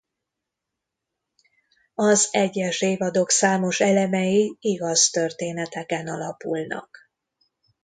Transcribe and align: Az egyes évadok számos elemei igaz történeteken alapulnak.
Az 1.93 2.27
egyes 2.31 2.81
évadok 2.81 3.29
számos 3.29 3.79
elemei 3.79 4.57
igaz 4.59 5.09
történeteken 5.09 6.07
alapulnak. 6.07 6.97